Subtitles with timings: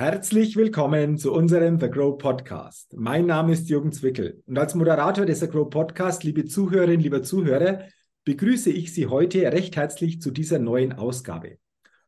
[0.00, 2.96] Herzlich willkommen zu unserem The Grow Podcast.
[2.96, 7.22] Mein Name ist Jürgen Zwickel und als Moderator des The Grow Podcast, liebe Zuhörerinnen, lieber
[7.22, 7.84] Zuhörer,
[8.24, 11.58] begrüße ich Sie heute recht herzlich zu dieser neuen Ausgabe.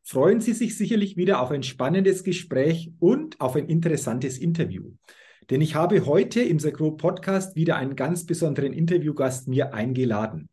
[0.01, 4.93] Freuen Sie sich sicherlich wieder auf ein spannendes Gespräch und auf ein interessantes Interview.
[5.51, 10.49] Denn ich habe heute im The Grow Podcast wieder einen ganz besonderen Interviewgast mir eingeladen.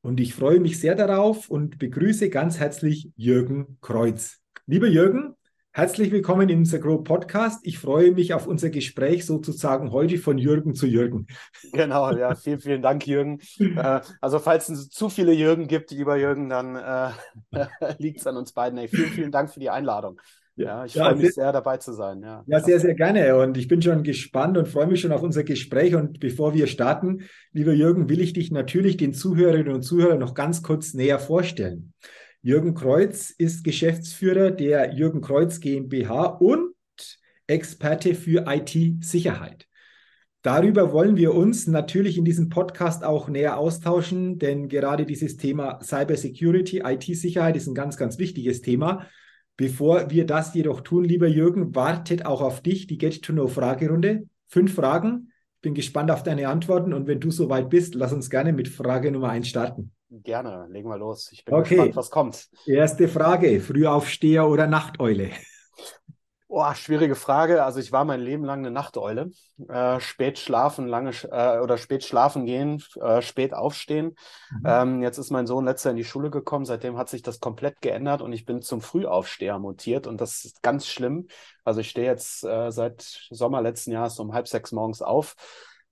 [0.00, 4.40] Und ich freue mich sehr darauf und begrüße ganz herzlich Jürgen Kreuz.
[4.66, 5.36] Lieber Jürgen,
[5.74, 7.60] Herzlich willkommen im The Grow Podcast.
[7.62, 11.26] Ich freue mich auf unser Gespräch sozusagen heute von Jürgen zu Jürgen.
[11.72, 13.40] Genau, ja, vielen, vielen Dank, Jürgen.
[13.58, 17.10] Äh, also falls es zu viele Jürgen gibt, lieber Jürgen, dann äh,
[17.98, 18.78] liegt es an uns beiden.
[18.78, 20.20] Ey, vielen, vielen Dank für die Einladung.
[20.56, 22.20] Ja, ich ja, freue mich sehr, dabei zu sein.
[22.20, 22.44] Ja.
[22.46, 23.34] ja, sehr, sehr gerne.
[23.38, 25.94] Und ich bin schon gespannt und freue mich schon auf unser Gespräch.
[25.94, 30.34] Und bevor wir starten, lieber Jürgen, will ich dich natürlich den Zuhörerinnen und Zuhörern noch
[30.34, 31.94] ganz kurz näher vorstellen.
[32.44, 36.74] Jürgen Kreuz ist Geschäftsführer der Jürgen Kreuz GmbH und
[37.46, 39.68] Experte für IT-Sicherheit.
[40.42, 45.78] Darüber wollen wir uns natürlich in diesem Podcast auch näher austauschen, denn gerade dieses Thema
[45.84, 49.06] Cybersecurity, IT-Sicherheit ist ein ganz, ganz wichtiges Thema.
[49.56, 54.26] Bevor wir das jedoch tun, lieber Jürgen, wartet auch auf dich die Get-to-Know-Fragerunde.
[54.48, 55.30] Fünf Fragen.
[55.60, 59.12] Bin gespannt auf deine Antworten und wenn du soweit bist, lass uns gerne mit Frage
[59.12, 59.92] Nummer eins starten.
[60.20, 61.30] Gerne, legen wir los.
[61.32, 61.76] Ich bin okay.
[61.76, 62.48] gespannt, was kommt.
[62.66, 65.30] Erste Frage: Frühaufsteher oder Nachteule?
[66.48, 67.64] Boah, schwierige Frage.
[67.64, 69.30] Also ich war mein Leben lang eine Nachteule.
[69.70, 74.16] Äh, spät schlafen, lange äh, oder spät schlafen gehen, äh, spät aufstehen.
[74.50, 74.62] Mhm.
[74.66, 76.66] Ähm, jetzt ist mein Sohn letzter in die Schule gekommen.
[76.66, 80.62] Seitdem hat sich das komplett geändert und ich bin zum Frühaufsteher mutiert und das ist
[80.62, 81.26] ganz schlimm.
[81.64, 85.36] Also ich stehe jetzt äh, seit Sommer letzten Jahres um halb sechs morgens auf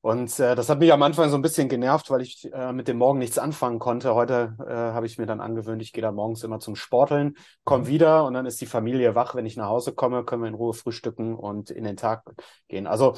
[0.03, 2.89] und äh, das hat mich am Anfang so ein bisschen genervt, weil ich äh, mit
[2.89, 4.15] dem Morgen nichts anfangen konnte.
[4.15, 7.85] Heute äh, habe ich mir dann angewöhnt, ich gehe da morgens immer zum Sporteln, komme
[7.85, 7.89] mhm.
[7.89, 9.35] wieder und dann ist die Familie wach.
[9.35, 12.25] Wenn ich nach Hause komme, können wir in Ruhe frühstücken und in den Tag
[12.69, 12.87] gehen.
[12.87, 13.15] Also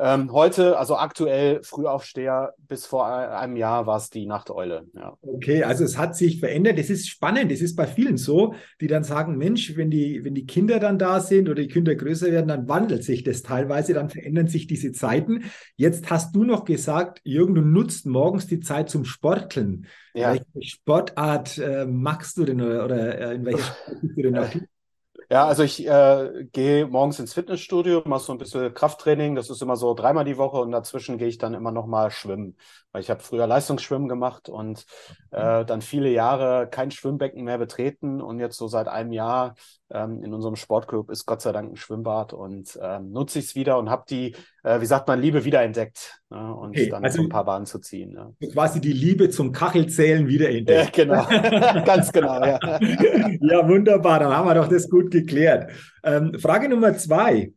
[0.00, 4.86] ähm, heute, also aktuell Frühaufsteher, bis vor einem Jahr war es die Nachteule.
[4.94, 5.16] Ja.
[5.22, 6.78] Okay, also es hat sich verändert.
[6.78, 7.50] Das ist spannend.
[7.50, 10.98] Das ist bei vielen so, die dann sagen, Mensch, wenn die, wenn die Kinder dann
[10.98, 14.68] da sind oder die Kinder größer werden, dann wandelt sich das teilweise, dann verändern sich
[14.68, 15.44] diese Zeiten.
[15.74, 19.86] Jetzt hast du noch gesagt, Jürgen, du nutzt morgens die Zeit zum Sporteln.
[20.14, 20.30] Ja.
[20.30, 24.34] Welche Sportart äh, magst du denn oder, oder äh, in welcher Sport bist du denn
[24.38, 24.62] aktiv?
[25.30, 29.34] Ja, also ich äh, gehe morgens ins Fitnessstudio, mache so ein bisschen Krafttraining.
[29.34, 32.10] Das ist immer so dreimal die Woche und dazwischen gehe ich dann immer noch mal
[32.10, 32.56] schwimmen.
[32.92, 34.86] Weil ich habe früher Leistungsschwimmen gemacht und
[35.30, 39.54] äh, dann viele Jahre kein Schwimmbecken mehr betreten und jetzt so seit einem Jahr
[39.90, 43.54] ähm, in unserem Sportclub ist Gott sei Dank ein Schwimmbad und ähm, nutze ich es
[43.54, 46.54] wieder und habe die, äh, wie sagt man, Liebe wiederentdeckt ne?
[46.54, 48.12] und okay, dann also so ein paar Bahnen zu ziehen.
[48.12, 48.34] Ne?
[48.52, 50.96] Quasi die Liebe zum Kachelzählen wiederentdeckt.
[50.96, 52.44] Ja, genau, ganz genau.
[52.44, 52.58] Ja.
[53.40, 55.70] ja, wunderbar, dann haben wir doch das gut geklärt.
[56.02, 57.52] Ähm, Frage Nummer zwei.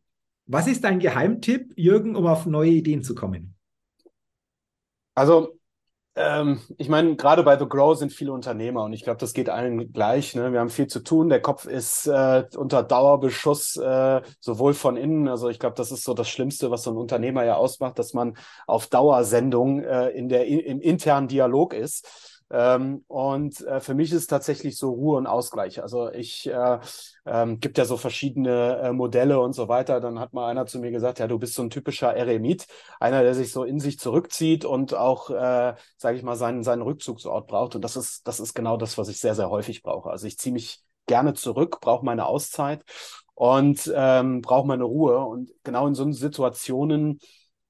[0.47, 3.55] Was ist dein Geheimtipp, Jürgen, um auf neue Ideen zu kommen?
[5.15, 5.59] Also
[6.15, 9.49] ähm, ich meine, gerade bei The Grow sind viele Unternehmer und ich glaube, das geht
[9.49, 10.35] allen gleich.
[10.35, 10.51] Ne?
[10.51, 11.29] Wir haben viel zu tun.
[11.29, 15.29] Der Kopf ist äh, unter Dauerbeschuss, äh, sowohl von innen.
[15.29, 18.13] Also ich glaube, das ist so das Schlimmste, was so ein Unternehmer ja ausmacht, dass
[18.13, 18.35] man
[18.67, 22.30] auf Dauersendung äh, in der, im internen Dialog ist.
[22.51, 25.81] Ähm, und äh, für mich ist tatsächlich so Ruhe und Ausgleich.
[25.81, 26.79] Also ich äh,
[27.25, 30.01] ähm, gibt ja so verschiedene äh, Modelle und so weiter.
[30.01, 32.67] Dann hat mal einer zu mir gesagt, ja, du bist so ein typischer Eremit,
[32.99, 36.81] einer, der sich so in sich zurückzieht und auch, äh, sage ich mal, seinen, seinen
[36.81, 37.75] Rückzugsort braucht.
[37.75, 40.09] Und das ist, das ist genau das, was ich sehr, sehr häufig brauche.
[40.09, 42.83] Also ich ziehe mich gerne zurück, brauche meine Auszeit
[43.33, 45.19] und ähm, brauche meine Ruhe.
[45.19, 47.19] Und genau in so Situationen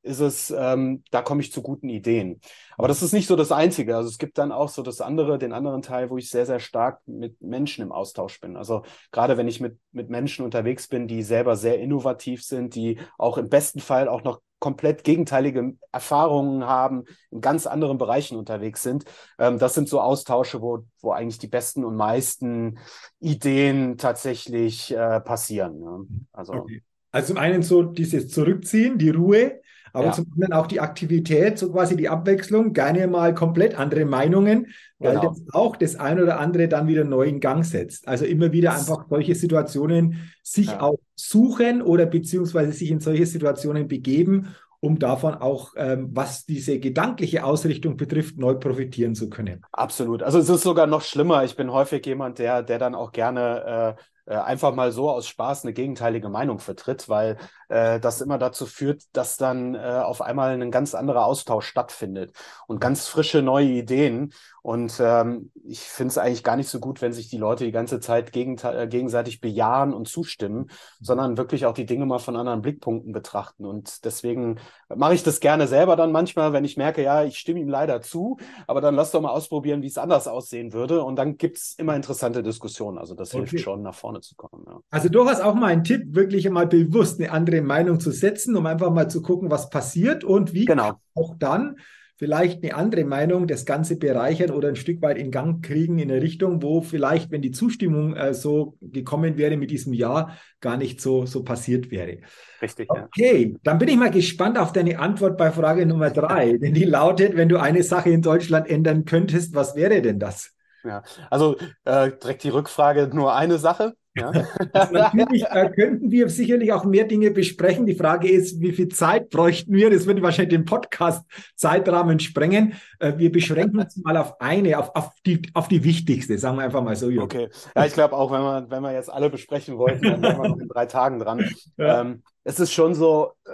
[0.03, 2.41] ist es, ähm, da komme ich zu guten Ideen.
[2.77, 3.95] Aber das ist nicht so das Einzige.
[3.95, 6.59] Also es gibt dann auch so das andere, den anderen Teil, wo ich sehr, sehr
[6.59, 8.57] stark mit Menschen im Austausch bin.
[8.57, 12.97] Also gerade wenn ich mit, mit Menschen unterwegs bin, die selber sehr innovativ sind, die
[13.17, 18.83] auch im besten Fall auch noch komplett gegenteilige Erfahrungen haben, in ganz anderen Bereichen unterwegs
[18.83, 19.05] sind.
[19.39, 22.77] Ähm, das sind so Austausche, wo, wo eigentlich die besten und meisten
[23.19, 25.79] Ideen tatsächlich äh, passieren.
[25.79, 26.05] Ne?
[26.31, 26.83] Also, okay.
[27.11, 29.61] also zum einen so dieses Zurückziehen, die Ruhe,
[29.93, 30.11] aber ja.
[30.11, 34.67] zum anderen auch die Aktivität, so quasi die Abwechslung, gerne mal komplett andere Meinungen,
[34.99, 35.29] weil genau.
[35.29, 38.07] das auch das ein oder andere dann wieder neu in Gang setzt.
[38.07, 40.81] Also immer wieder einfach solche Situationen sich ja.
[40.81, 44.47] auch suchen oder beziehungsweise sich in solche Situationen begeben,
[44.79, 49.61] um davon auch, ähm, was diese gedankliche Ausrichtung betrifft, neu profitieren zu können.
[49.71, 50.23] Absolut.
[50.23, 51.43] Also es ist sogar noch schlimmer.
[51.43, 55.63] Ich bin häufig jemand, der, der dann auch gerne äh, einfach mal so aus Spaß
[55.63, 57.37] eine gegenteilige Meinung vertritt, weil
[57.71, 62.33] äh, das immer dazu führt, dass dann äh, auf einmal ein ganz anderer Austausch stattfindet
[62.67, 64.33] und ganz frische neue Ideen.
[64.61, 67.71] Und ähm, ich finde es eigentlich gar nicht so gut, wenn sich die Leute die
[67.71, 70.69] ganze Zeit äh, gegenseitig bejahen und zustimmen,
[70.99, 73.65] sondern wirklich auch die Dinge mal von anderen Blickpunkten betrachten.
[73.65, 74.59] Und deswegen
[74.93, 78.01] mache ich das gerne selber dann manchmal, wenn ich merke, ja, ich stimme ihm leider
[78.01, 78.37] zu,
[78.67, 81.03] aber dann lass doch mal ausprobieren, wie es anders aussehen würde.
[81.03, 82.97] Und dann gibt es immer interessante Diskussionen.
[82.97, 83.47] Also das okay.
[83.47, 84.65] hilft schon, nach vorne zu kommen.
[84.67, 84.79] Ja.
[84.89, 88.65] Also durchaus auch mal ein Tipp, wirklich mal bewusst eine andere Meinung zu setzen, um
[88.65, 90.99] einfach mal zu gucken, was passiert und wie genau.
[91.15, 91.77] auch dann
[92.21, 96.11] vielleicht eine andere Meinung das Ganze bereichern oder ein Stück weit in Gang kriegen in
[96.11, 100.77] eine Richtung, wo vielleicht, wenn die Zustimmung äh, so gekommen wäre mit diesem Ja, gar
[100.77, 102.19] nicht so, so passiert wäre.
[102.61, 102.91] Richtig.
[102.91, 103.59] Okay, ja.
[103.63, 107.35] dann bin ich mal gespannt auf deine Antwort bei Frage Nummer drei, denn die lautet,
[107.35, 110.51] wenn du eine Sache in Deutschland ändern könntest, was wäre denn das?
[110.83, 113.95] Ja, also äh, direkt die Rückfrage, nur eine Sache.
[114.15, 114.31] Ja.
[114.73, 117.85] Also natürlich äh, könnten wir sicherlich auch mehr Dinge besprechen.
[117.85, 119.89] Die Frage ist, wie viel Zeit bräuchten wir?
[119.89, 122.73] Das würde wahrscheinlich den Podcast-Zeitrahmen sprengen.
[122.99, 126.63] Äh, wir beschränken uns mal auf eine, auf, auf, die, auf die wichtigste, sagen wir
[126.63, 127.09] einfach mal so.
[127.09, 127.23] Jürgen.
[127.23, 130.41] Okay, ja, ich glaube auch, wenn wir, wenn wir jetzt alle besprechen wollten, dann wären
[130.41, 131.45] wir noch in drei Tagen dran.
[131.77, 132.01] Ja.
[132.01, 133.51] Ähm, es ist schon so, äh,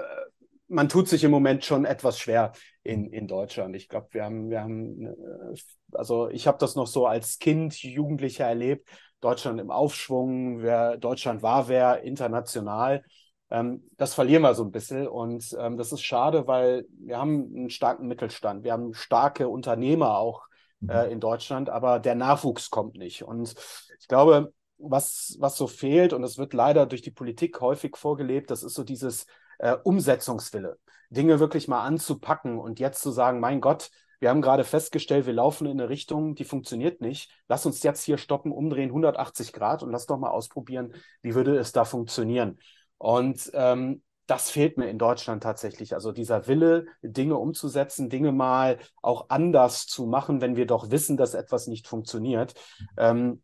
[0.67, 2.51] man tut sich im Moment schon etwas schwer
[2.83, 3.75] in, in Deutschland.
[3.75, 5.55] Ich glaube, wir haben, wir haben, äh,
[5.93, 8.89] also ich habe das noch so als Kind, Jugendlicher erlebt
[9.19, 13.03] Deutschland im Aufschwung, wer Deutschland war wer international.
[13.49, 17.51] Ähm, das verlieren wir so ein bisschen und ähm, das ist schade, weil wir haben
[17.55, 20.47] einen starken Mittelstand, wir haben starke Unternehmer auch
[20.79, 20.89] mhm.
[20.89, 23.23] äh, in Deutschland, aber der Nachwuchs kommt nicht.
[23.23, 23.55] Und
[23.99, 28.51] ich glaube, was, was so fehlt, und das wird leider durch die Politik häufig vorgelebt,
[28.51, 29.25] das ist so dieses
[29.59, 30.77] äh, Umsetzungswille,
[31.09, 35.33] Dinge wirklich mal anzupacken und jetzt zu sagen, mein Gott, wir haben gerade festgestellt, wir
[35.33, 37.31] laufen in eine Richtung, die funktioniert nicht.
[37.47, 41.57] Lass uns jetzt hier stoppen, umdrehen 180 Grad und lass doch mal ausprobieren, wie würde
[41.57, 42.59] es da funktionieren.
[42.97, 45.93] Und ähm, das fehlt mir in Deutschland tatsächlich.
[45.93, 51.15] Also dieser Wille, Dinge umzusetzen, Dinge mal auch anders zu machen, wenn wir doch wissen,
[51.15, 52.53] dass etwas nicht funktioniert.
[52.97, 53.41] Ähm,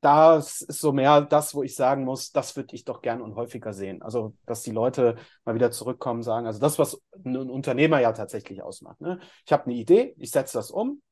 [0.00, 3.34] das ist so mehr das, wo ich sagen muss, das würde ich doch gern und
[3.34, 4.00] häufiger sehen.
[4.02, 8.62] Also, dass die Leute mal wieder zurückkommen, sagen, also das, was ein Unternehmer ja tatsächlich
[8.62, 9.00] ausmacht.
[9.00, 9.18] Ne?
[9.44, 11.02] Ich habe eine Idee, ich setze das um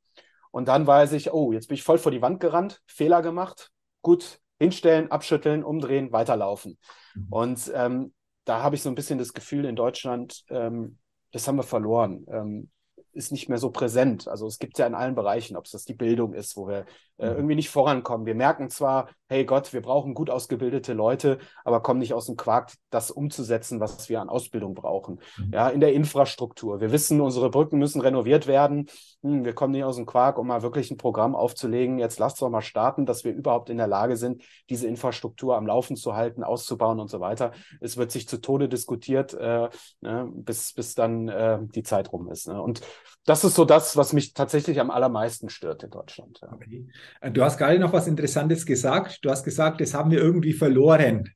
[0.52, 3.70] und dann weiß ich, oh, jetzt bin ich voll vor die Wand gerannt, Fehler gemacht,
[4.02, 6.78] gut, hinstellen, abschütteln, umdrehen, weiterlaufen.
[7.14, 7.26] Mhm.
[7.30, 10.98] Und ähm, da habe ich so ein bisschen das Gefühl in Deutschland, ähm,
[11.32, 12.24] das haben wir verloren.
[12.30, 12.70] Ähm,
[13.16, 14.28] ist nicht mehr so präsent.
[14.28, 16.84] Also es gibt ja in allen Bereichen, ob es das die Bildung ist, wo wir
[17.18, 17.36] äh, mhm.
[17.36, 18.26] irgendwie nicht vorankommen.
[18.26, 22.36] Wir merken zwar, hey Gott, wir brauchen gut ausgebildete Leute, aber kommen nicht aus dem
[22.36, 25.20] Quark, das umzusetzen, was wir an Ausbildung brauchen.
[25.38, 25.52] Mhm.
[25.52, 26.80] Ja, in der Infrastruktur.
[26.80, 28.88] Wir wissen, unsere Brücken müssen renoviert werden.
[29.26, 31.98] Hm, wir kommen nicht aus dem Quark, um mal wirklich ein Programm aufzulegen.
[31.98, 35.66] Jetzt lasst doch mal starten, dass wir überhaupt in der Lage sind, diese Infrastruktur am
[35.66, 37.50] Laufen zu halten, auszubauen und so weiter.
[37.80, 39.68] Es wird sich zu Tode diskutiert, äh,
[40.00, 42.46] ne, bis, bis dann äh, die Zeit rum ist.
[42.46, 42.62] Ne?
[42.62, 42.82] Und
[43.24, 46.38] das ist so das, was mich tatsächlich am allermeisten stört in Deutschland.
[46.42, 46.52] Ja.
[46.52, 46.86] Okay.
[47.20, 49.24] Äh, du hast gerade noch was Interessantes gesagt.
[49.24, 51.30] Du hast gesagt, das haben wir irgendwie verloren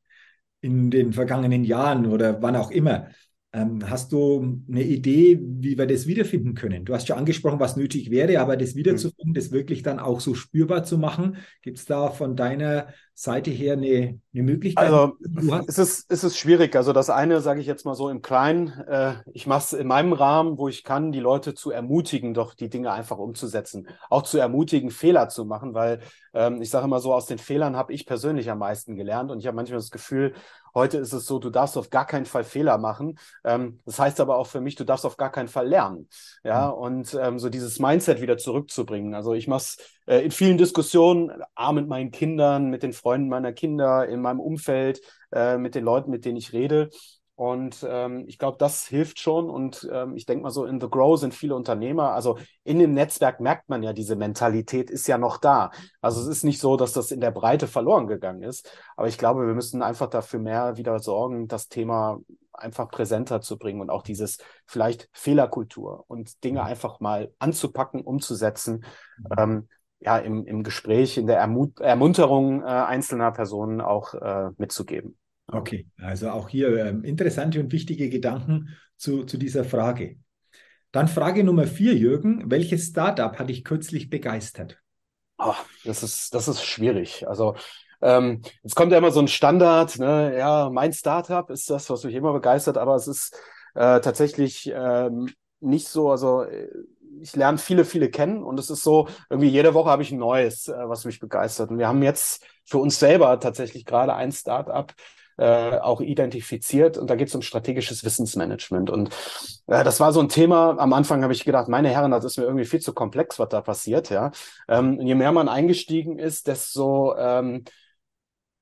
[0.60, 3.08] in den vergangenen Jahren oder wann auch immer.
[3.52, 6.84] Ähm, hast du eine Idee, wie wir das wiederfinden können?
[6.84, 10.34] Du hast schon angesprochen, was nötig wäre, aber das wiederzufinden, das wirklich dann auch so
[10.34, 12.88] spürbar zu machen, gibt es da von deiner
[13.20, 14.86] Seite her eine, eine Möglichkeit?
[14.86, 15.18] Also
[15.66, 16.74] es ist, es ist schwierig.
[16.74, 18.68] Also das eine sage ich jetzt mal so im Kleinen.
[18.88, 22.54] Äh, ich mache es in meinem Rahmen, wo ich kann, die Leute zu ermutigen, doch
[22.54, 23.88] die Dinge einfach umzusetzen.
[24.08, 26.00] Auch zu ermutigen, Fehler zu machen, weil
[26.32, 29.30] ähm, ich sage immer so, aus den Fehlern habe ich persönlich am meisten gelernt.
[29.30, 30.32] Und ich habe manchmal das Gefühl,
[30.74, 33.18] Heute ist es so, du darfst auf gar keinen Fall Fehler machen.
[33.44, 36.08] Ähm, das heißt aber auch für mich, du darfst auf gar keinen Fall lernen.
[36.44, 36.74] Ja, mhm.
[36.74, 39.14] und ähm, so dieses Mindset wieder zurückzubringen.
[39.14, 43.28] Also ich mache es äh, in vielen Diskussionen, A, mit meinen Kindern, mit den Freunden
[43.28, 45.00] meiner Kinder, in meinem Umfeld,
[45.32, 46.90] äh, mit den Leuten, mit denen ich rede.
[47.40, 49.48] Und ähm, ich glaube, das hilft schon.
[49.48, 52.12] Und ähm, ich denke mal so, in The Grow sind viele Unternehmer.
[52.12, 55.70] Also in dem Netzwerk merkt man ja, diese Mentalität ist ja noch da.
[56.02, 58.70] Also es ist nicht so, dass das in der Breite verloren gegangen ist.
[58.94, 62.18] Aber ich glaube, wir müssen einfach dafür mehr wieder sorgen, das Thema
[62.52, 68.84] einfach präsenter zu bringen und auch dieses vielleicht Fehlerkultur und Dinge einfach mal anzupacken, umzusetzen.
[69.38, 69.66] Ähm,
[69.98, 75.16] ja, im, im Gespräch, in der Ermut Ermunterung äh, einzelner Personen auch äh, mitzugeben.
[75.52, 80.16] Okay, also auch hier ähm, interessante und wichtige Gedanken zu, zu dieser Frage.
[80.92, 82.50] Dann Frage Nummer vier, Jürgen.
[82.50, 84.78] Welches Startup hat dich kürzlich begeistert?
[85.38, 85.54] Oh,
[85.84, 87.26] das, ist, das ist schwierig.
[87.26, 87.56] Also
[88.02, 90.36] ähm, jetzt kommt ja immer so ein Standard, ne?
[90.36, 93.34] ja, mein Startup ist das, was mich immer begeistert, aber es ist
[93.74, 95.30] äh, tatsächlich ähm,
[95.60, 96.68] nicht so, also äh,
[97.20, 100.18] ich lerne viele, viele kennen und es ist so, irgendwie jede Woche habe ich ein
[100.18, 101.70] neues, äh, was mich begeistert.
[101.70, 104.92] Und wir haben jetzt für uns selber tatsächlich gerade ein Startup,
[105.40, 106.98] äh, auch identifiziert.
[106.98, 108.90] Und da geht es um strategisches Wissensmanagement.
[108.90, 109.08] Und
[109.68, 110.78] äh, das war so ein Thema.
[110.78, 113.48] Am Anfang habe ich gedacht, meine Herren, das ist mir irgendwie viel zu komplex, was
[113.48, 114.10] da passiert.
[114.10, 114.32] Ja,
[114.68, 117.64] ähm, je mehr man eingestiegen ist, desto ähm,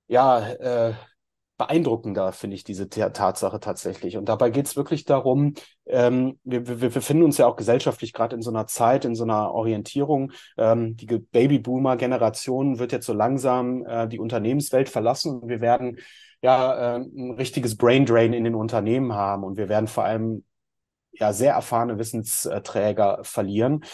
[0.06, 0.94] ja äh,
[1.56, 4.16] beeindruckender, finde ich, diese Tatsache tatsächlich.
[4.16, 5.54] Und dabei geht es wirklich darum,
[5.86, 9.24] ähm, wir, wir, befinden uns ja auch gesellschaftlich gerade in so einer Zeit, in so
[9.24, 10.30] einer Orientierung.
[10.56, 15.98] Ähm, die Babyboomer-Generation wird jetzt so langsam äh, die Unternehmenswelt verlassen wir werden
[16.42, 20.44] ja äh, ein richtiges Braindrain in den Unternehmen haben und wir werden vor allem
[21.12, 23.84] ja sehr erfahrene Wissensträger verlieren.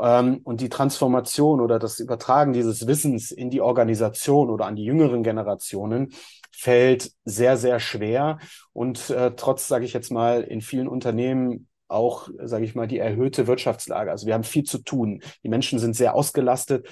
[0.00, 4.84] Ähm, und die Transformation oder das Übertragen dieses Wissens in die Organisation oder an die
[4.84, 6.12] jüngeren Generationen
[6.52, 8.38] fällt sehr, sehr schwer.
[8.72, 12.98] Und äh, trotz, sage ich jetzt mal, in vielen Unternehmen auch, sage ich mal, die
[12.98, 14.10] erhöhte Wirtschaftslage.
[14.10, 15.22] Also wir haben viel zu tun.
[15.42, 16.86] Die Menschen sind sehr ausgelastet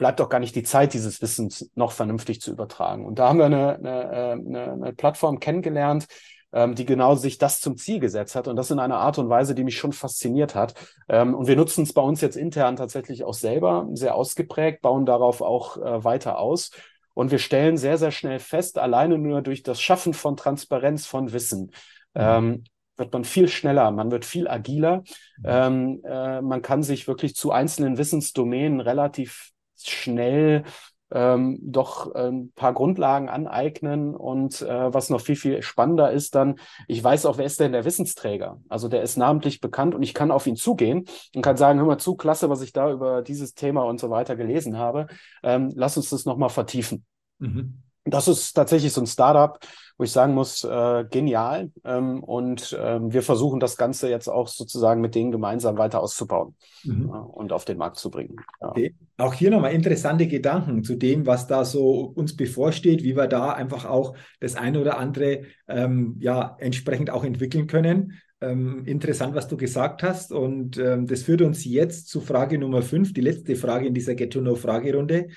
[0.00, 3.04] bleibt doch gar nicht die Zeit, dieses Wissens noch vernünftig zu übertragen.
[3.04, 6.06] Und da haben wir eine, eine, äh, eine, eine Plattform kennengelernt,
[6.54, 9.28] ähm, die genau sich das zum Ziel gesetzt hat und das in einer Art und
[9.28, 10.72] Weise, die mich schon fasziniert hat.
[11.10, 15.04] Ähm, und wir nutzen es bei uns jetzt intern tatsächlich auch selber, sehr ausgeprägt, bauen
[15.04, 16.70] darauf auch äh, weiter aus.
[17.12, 21.34] Und wir stellen sehr, sehr schnell fest, alleine nur durch das Schaffen von Transparenz von
[21.34, 21.72] Wissen,
[22.14, 22.20] mhm.
[22.22, 22.64] ähm,
[22.96, 25.02] wird man viel schneller, man wird viel agiler.
[25.40, 25.44] Mhm.
[25.44, 29.52] Ähm, äh, man kann sich wirklich zu einzelnen Wissensdomänen relativ
[29.88, 30.64] schnell
[31.12, 36.34] ähm, doch ein ähm, paar Grundlagen aneignen und äh, was noch viel, viel spannender ist
[36.34, 36.56] dann,
[36.86, 38.60] ich weiß auch, wer ist denn der Wissensträger?
[38.68, 41.86] Also der ist namentlich bekannt und ich kann auf ihn zugehen und kann sagen, hör
[41.86, 45.08] mal zu, klasse, was ich da über dieses Thema und so weiter gelesen habe.
[45.42, 47.04] Ähm, lass uns das nochmal vertiefen.
[47.38, 47.82] Mhm.
[48.04, 49.58] Das ist tatsächlich so ein Startup,
[49.98, 51.70] wo ich sagen muss, äh, genial.
[51.84, 56.56] Ähm, und ähm, wir versuchen das Ganze jetzt auch sozusagen mit denen gemeinsam weiter auszubauen
[56.82, 57.10] mhm.
[57.10, 58.36] äh, und auf den Markt zu bringen.
[58.60, 58.68] Ja.
[58.68, 58.94] Okay.
[59.20, 63.52] Auch hier nochmal interessante Gedanken zu dem, was da so uns bevorsteht, wie wir da
[63.52, 68.20] einfach auch das eine oder andere ähm, ja entsprechend auch entwickeln können.
[68.40, 70.32] Ähm, interessant, was du gesagt hast.
[70.32, 74.14] Und ähm, das führt uns jetzt zu Frage Nummer fünf, die letzte Frage in dieser
[74.14, 75.28] Get-to-Know-Fragerunde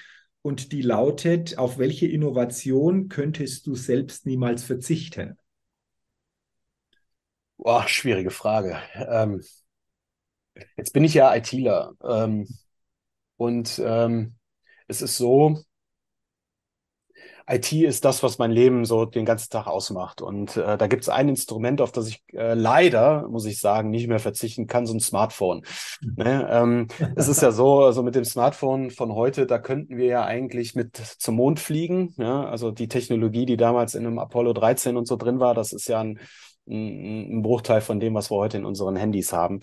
[0.41, 5.37] und die lautet, auf welche Innovation könntest du selbst niemals verzichten?
[7.57, 8.77] Boah, schwierige Frage.
[8.93, 9.41] Ähm,
[10.77, 12.47] jetzt bin ich ja ITler ähm,
[13.37, 14.35] und ähm,
[14.87, 15.63] es ist so,
[17.47, 20.21] IT ist das, was mein Leben so den ganzen Tag ausmacht.
[20.21, 23.89] Und äh, da gibt es ein Instrument, auf das ich äh, leider, muss ich sagen,
[23.89, 25.63] nicht mehr verzichten kann, so ein Smartphone.
[26.01, 26.13] Mhm.
[26.15, 26.47] Ne?
[26.49, 30.25] Ähm, es ist ja so, also mit dem Smartphone von heute, da könnten wir ja
[30.25, 32.13] eigentlich mit zum Mond fliegen.
[32.17, 32.45] Ja?
[32.45, 35.87] Also die Technologie, die damals in einem Apollo 13 und so drin war, das ist
[35.87, 36.19] ja ein,
[36.65, 39.59] ein, ein Bruchteil von dem, was wir heute in unseren Handys haben.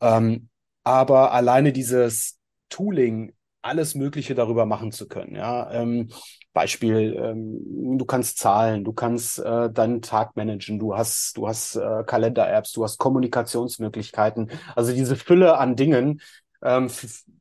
[0.00, 0.48] Ähm,
[0.84, 2.37] aber alleine dieses
[2.68, 3.32] Tooling
[3.62, 5.34] alles Mögliche darüber machen zu können.
[5.34, 6.10] Ja, ähm,
[6.52, 11.76] Beispiel, ähm, du kannst zahlen, du kannst äh, deinen Tag managen, du hast, du hast
[11.76, 14.50] äh, Kalender-Apps, du hast Kommunikationsmöglichkeiten.
[14.74, 16.20] Also diese Fülle an Dingen
[16.62, 16.88] ähm,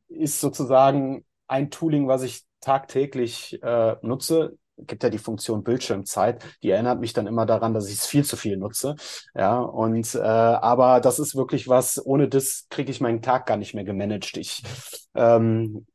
[0.07, 4.57] ist sozusagen ein Tooling, was ich tagtäglich äh, nutze.
[4.77, 8.23] Gibt ja die Funktion Bildschirmzeit, die erinnert mich dann immer daran, dass ich es viel
[8.23, 8.95] zu viel nutze.
[9.33, 13.57] Ja, und äh, aber das ist wirklich was, ohne das kriege ich meinen Tag gar
[13.57, 14.37] nicht mehr gemanagt.
[14.37, 14.63] Ich
[15.15, 15.87] ähm,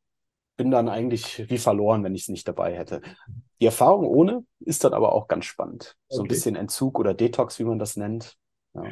[0.57, 3.01] bin dann eigentlich wie verloren, wenn ich es nicht dabei hätte.
[3.61, 5.95] Die Erfahrung ohne ist dann aber auch ganz spannend.
[6.09, 6.25] So okay.
[6.25, 8.35] ein bisschen Entzug oder Detox, wie man das nennt.
[8.73, 8.83] Ja.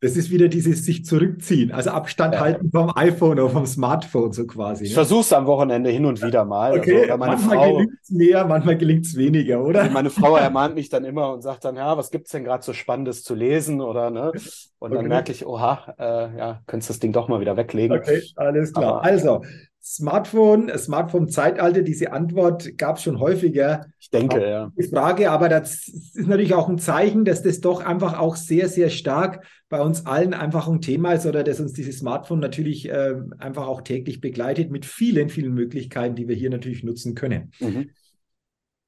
[0.00, 2.40] Das ist wieder dieses sich zurückziehen, also Abstand ja.
[2.40, 4.82] halten vom iPhone oder vom Smartphone so quasi.
[4.82, 4.88] Ne?
[4.88, 6.78] Ich versuche es am Wochenende hin und wieder mal.
[6.78, 9.80] Okay, also, manchmal gelingt es mehr, manchmal gelingt es weniger, oder?
[9.80, 12.44] Also meine Frau ermahnt mich dann immer und sagt dann, ja, was gibt es denn
[12.44, 14.32] gerade so Spannendes zu lesen oder ne?
[14.78, 15.08] Und dann okay.
[15.08, 17.96] merke ich, oha, äh, ja, könntest das Ding doch mal wieder weglegen.
[17.96, 18.96] Okay, alles klar.
[18.96, 19.42] Aber, also,
[19.88, 23.86] Smartphone, Smartphone-Zeitalter, diese Antwort gab es schon häufiger.
[24.00, 24.72] Ich denke, ja.
[24.76, 28.68] Die Frage, aber das ist natürlich auch ein Zeichen, dass das doch einfach auch sehr,
[28.68, 32.88] sehr stark bei uns allen einfach ein Thema ist oder dass uns dieses Smartphone natürlich
[32.88, 37.52] äh, einfach auch täglich begleitet mit vielen, vielen Möglichkeiten, die wir hier natürlich nutzen können.
[37.60, 37.90] Mhm.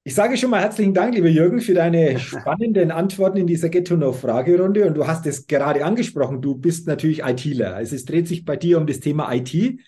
[0.02, 4.84] Ich sage schon mal herzlichen Dank, lieber Jürgen, für deine spannenden Antworten in dieser Get-to-Know-Fragerunde.
[4.84, 7.76] Und du hast es gerade angesprochen, du bist natürlich ITler.
[7.76, 9.78] Also es dreht sich bei dir um das Thema IT.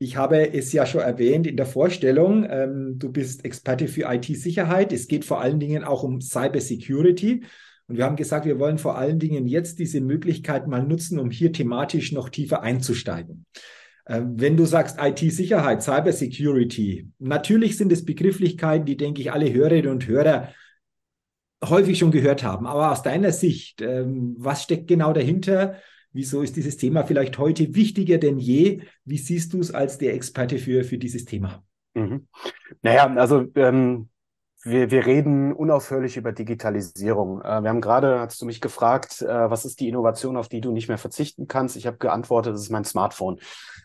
[0.00, 2.46] Ich habe es ja schon erwähnt in der Vorstellung.
[2.48, 4.92] Ähm, du bist Experte für IT-Sicherheit.
[4.92, 7.42] Es geht vor allen Dingen auch um Cyber Security.
[7.88, 11.30] Und wir haben gesagt, wir wollen vor allen Dingen jetzt diese Möglichkeit mal nutzen, um
[11.30, 13.46] hier thematisch noch tiefer einzusteigen.
[14.06, 19.52] Ähm, wenn du sagst IT-Sicherheit, Cyber Security, natürlich sind es Begrifflichkeiten, die, denke ich, alle
[19.52, 20.52] Hörerinnen und Hörer
[21.64, 22.68] häufig schon gehört haben.
[22.68, 25.74] Aber aus deiner Sicht, ähm, was steckt genau dahinter?
[26.18, 28.80] Wieso ist dieses Thema vielleicht heute wichtiger denn je?
[29.04, 31.62] Wie siehst du es als der Experte für, für dieses Thema?
[31.94, 32.26] Mhm.
[32.82, 34.08] Naja, also ähm,
[34.64, 37.40] wir, wir reden unaufhörlich über Digitalisierung.
[37.42, 40.60] Äh, wir haben gerade, hast du mich gefragt, äh, was ist die Innovation, auf die
[40.60, 41.76] du nicht mehr verzichten kannst?
[41.76, 43.38] Ich habe geantwortet, das ist mein Smartphone.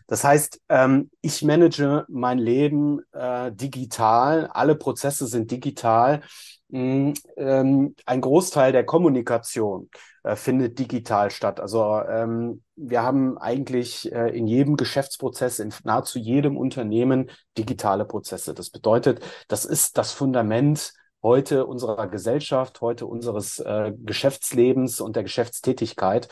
[0.08, 6.20] Das heißt, ähm, ich manage mein Leben äh, digital, alle Prozesse sind digital.
[6.68, 9.90] Mm, ähm, ein Großteil der Kommunikation
[10.22, 11.60] äh, findet digital statt.
[11.60, 18.54] Also ähm, wir haben eigentlich äh, in jedem Geschäftsprozess, in nahezu jedem Unternehmen digitale Prozesse.
[18.54, 25.22] Das bedeutet, das ist das Fundament heute unserer Gesellschaft, heute unseres äh, Geschäftslebens und der
[25.22, 26.28] Geschäftstätigkeit.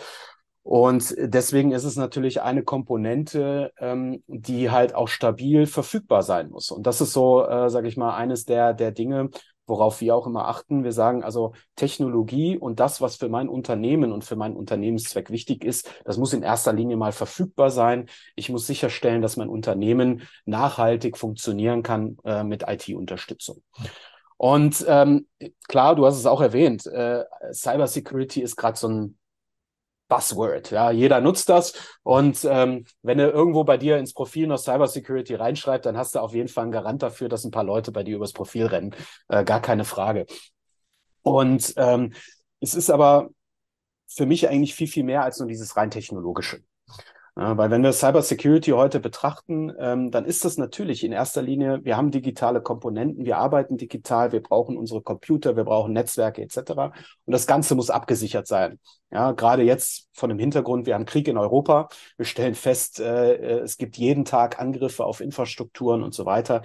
[0.65, 6.71] Und deswegen ist es natürlich eine Komponente, ähm, die halt auch stabil verfügbar sein muss.
[6.71, 9.31] Und das ist so, äh, sage ich mal, eines der, der Dinge,
[9.73, 10.85] worauf wir auch immer achten.
[10.85, 15.65] Wir sagen also Technologie und das, was für mein Unternehmen und für meinen Unternehmenszweck wichtig
[15.65, 18.11] ist, das muss in erster Linie mal verfügbar sein.
[18.37, 23.63] Ich muss sicherstellen, dass mein Unternehmen nachhaltig funktionieren kann äh, mit IT-Unterstützung.
[24.37, 25.27] Und ähm,
[25.69, 29.19] klar, du hast es auch erwähnt, äh, Cybersecurity ist gerade so ein
[30.13, 30.71] Buzzword.
[30.71, 31.73] Ja, jeder nutzt das.
[32.03, 36.19] Und ähm, wenn er irgendwo bei dir ins Profil noch Cybersecurity reinschreibt, dann hast du
[36.19, 38.95] auf jeden Fall einen Garant dafür, dass ein paar Leute bei dir übers Profil rennen.
[39.29, 40.27] Äh, gar keine Frage.
[41.23, 42.13] Und ähm,
[42.61, 43.31] es ist aber
[44.07, 46.63] für mich eigentlich viel, viel mehr als nur dieses rein technologische.
[47.35, 51.81] Ja, weil wenn wir Cybersecurity heute betrachten, ähm, dann ist das natürlich in erster Linie,
[51.83, 56.93] wir haben digitale Komponenten, wir arbeiten digital, wir brauchen unsere Computer, wir brauchen Netzwerke etc.
[57.25, 58.79] Und das Ganze muss abgesichert sein.
[59.11, 63.35] Ja, gerade jetzt von dem Hintergrund, wir haben Krieg in Europa, wir stellen fest, äh,
[63.35, 66.61] äh es gibt jeden Tag Angriffe auf Infrastrukturen und so weiter.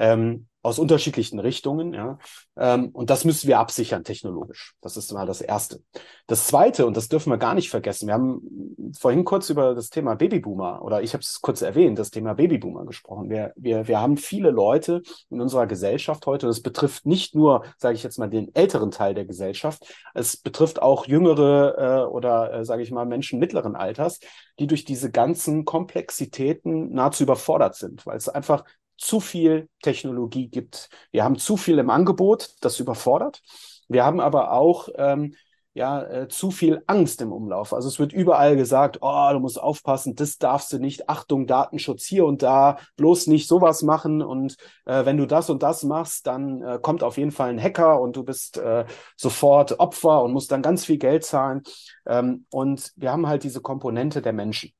[0.00, 1.94] Ähm, aus unterschiedlichen Richtungen.
[1.94, 2.18] Ja.
[2.56, 4.74] Ähm, und das müssen wir absichern technologisch.
[4.82, 5.82] Das ist mal das Erste.
[6.26, 9.88] Das Zweite, und das dürfen wir gar nicht vergessen, wir haben vorhin kurz über das
[9.88, 13.30] Thema Babyboomer, oder ich habe es kurz erwähnt, das Thema Babyboomer gesprochen.
[13.30, 17.94] Wir, wir, wir haben viele Leute in unserer Gesellschaft heute, das betrifft nicht nur, sage
[17.94, 22.64] ich jetzt mal, den älteren Teil der Gesellschaft, es betrifft auch jüngere äh, oder, äh,
[22.64, 24.20] sage ich mal, Menschen mittleren Alters,
[24.58, 28.64] die durch diese ganzen Komplexitäten nahezu überfordert sind, weil es einfach
[29.00, 30.90] zu viel Technologie gibt.
[31.10, 33.40] Wir haben zu viel im Angebot, das überfordert.
[33.88, 35.34] Wir haben aber auch ähm,
[35.72, 37.72] ja, äh, zu viel Angst im Umlauf.
[37.72, 42.04] Also es wird überall gesagt, oh, du musst aufpassen, das darfst du nicht, Achtung, Datenschutz
[42.04, 46.26] hier und da, bloß nicht sowas machen und äh, wenn du das und das machst,
[46.26, 48.84] dann äh, kommt auf jeden Fall ein Hacker und du bist äh,
[49.16, 51.62] sofort Opfer und musst dann ganz viel Geld zahlen.
[52.06, 54.72] Ähm, und wir haben halt diese Komponente der Menschen.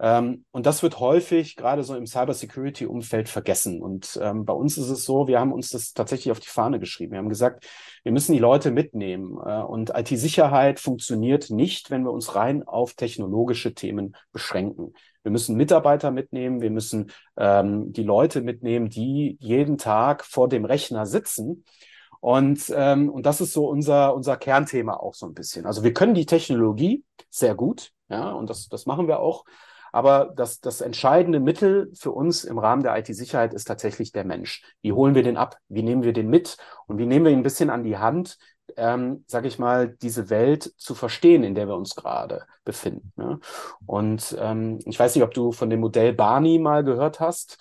[0.00, 3.80] Ähm, und das wird häufig gerade so im Cybersecurity-Umfeld vergessen.
[3.80, 6.80] Und ähm, bei uns ist es so, wir haben uns das tatsächlich auf die Fahne
[6.80, 7.12] geschrieben.
[7.12, 7.66] Wir haben gesagt,
[8.02, 9.38] wir müssen die Leute mitnehmen.
[9.44, 14.94] Äh, und IT-Sicherheit funktioniert nicht, wenn wir uns rein auf technologische Themen beschränken.
[15.22, 20.64] Wir müssen Mitarbeiter mitnehmen, wir müssen ähm, die Leute mitnehmen, die jeden Tag vor dem
[20.64, 21.64] Rechner sitzen.
[22.20, 25.66] Und, ähm, und das ist so unser, unser Kernthema auch so ein bisschen.
[25.66, 29.44] Also wir können die Technologie sehr gut, ja, und das, das machen wir auch.
[29.94, 34.64] Aber das, das entscheidende Mittel für uns im Rahmen der IT-Sicherheit ist tatsächlich der Mensch.
[34.82, 35.58] Wie holen wir den ab?
[35.68, 36.56] Wie nehmen wir den mit?
[36.88, 38.36] Und wie nehmen wir ihn ein bisschen an die Hand,
[38.76, 43.12] ähm, sage ich mal, diese Welt zu verstehen, in der wir uns gerade befinden.
[43.14, 43.38] Ne?
[43.86, 47.58] Und ähm, ich weiß nicht, ob du von dem Modell Barney mal gehört hast.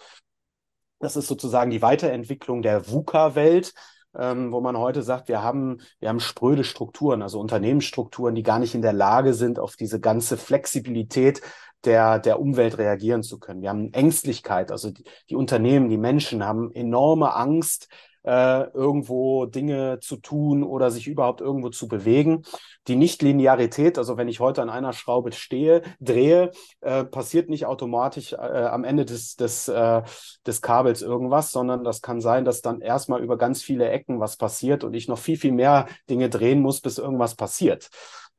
[0.98, 3.76] Das ist sozusagen die Weiterentwicklung der VUCA-Welt
[4.16, 8.60] ähm, wo man heute sagt, wir haben, wir haben spröde Strukturen, also Unternehmensstrukturen, die gar
[8.60, 11.42] nicht in der Lage sind, auf diese ganze Flexibilität
[11.86, 13.62] der, der Umwelt reagieren zu können.
[13.62, 17.90] Wir haben Ängstlichkeit, also die, die Unternehmen, die Menschen haben enorme Angst,
[18.24, 22.44] äh, irgendwo Dinge zu tun oder sich überhaupt irgendwo zu bewegen.
[22.88, 28.34] Die Nichtlinearität, also wenn ich heute an einer Schraube stehe, drehe, äh, passiert nicht automatisch
[28.34, 30.02] äh, am Ende des, des, äh,
[30.46, 34.38] des Kabels irgendwas, sondern das kann sein, dass dann erstmal über ganz viele Ecken was
[34.38, 37.90] passiert und ich noch viel, viel mehr Dinge drehen muss, bis irgendwas passiert.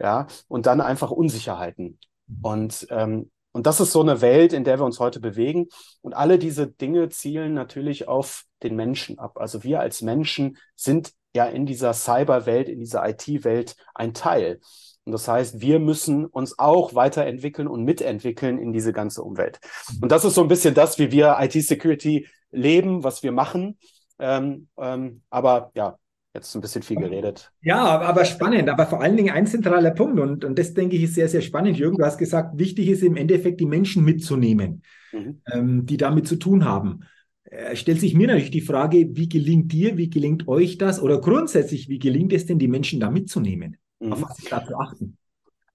[0.01, 1.99] Ja, und dann einfach Unsicherheiten.
[2.43, 5.69] Und ähm, und das ist so eine Welt, in der wir uns heute bewegen.
[6.03, 9.39] Und alle diese Dinge zielen natürlich auf den Menschen ab.
[9.39, 14.59] Also wir als Menschen sind ja in dieser Cyberwelt, in dieser IT-Welt ein Teil.
[15.05, 19.61] Und das heißt, wir müssen uns auch weiterentwickeln und mitentwickeln in diese ganze Umwelt.
[20.03, 23.79] Und das ist so ein bisschen das, wie wir IT-Security leben, was wir machen.
[24.19, 25.97] Ähm, ähm, aber ja,
[26.35, 27.53] Jetzt ein bisschen viel geredet.
[27.63, 31.05] Ja, aber spannend, aber vor allen Dingen ein zentraler Punkt und, und das denke ich
[31.05, 31.79] ist sehr, sehr spannend.
[31.79, 35.41] Jürgen, du hast gesagt, wichtig ist im Endeffekt die Menschen mitzunehmen, mhm.
[35.53, 37.05] ähm, die damit zu tun haben.
[37.45, 41.21] Äh, stellt sich mir natürlich die Frage, wie gelingt dir, wie gelingt euch das oder
[41.21, 43.77] grundsätzlich, wie gelingt es denn, die Menschen da mitzunehmen?
[44.01, 44.13] Mhm.
[44.13, 45.17] Auf was ist da zu achten?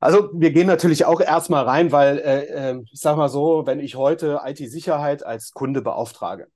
[0.02, 3.80] Also wir gehen natürlich auch erstmal rein, weil äh, äh, ich sage mal so, wenn
[3.80, 6.48] ich heute IT-Sicherheit als Kunde beauftrage,